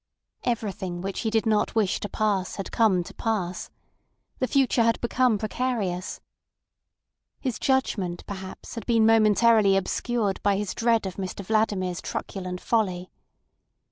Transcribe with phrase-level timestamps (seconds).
[0.45, 3.69] Everything which he did not wish to pass had come to pass.
[4.39, 6.21] The future had become precarious.
[7.39, 13.11] His judgment, perhaps, had been momentarily obscured by his dread of Mr Vladimir's truculent folly.